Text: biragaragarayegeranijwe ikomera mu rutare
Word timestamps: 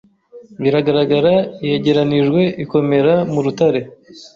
biragaragarayegeranijwe 0.61 2.41
ikomera 2.63 3.13
mu 3.31 3.39
rutare 3.45 3.81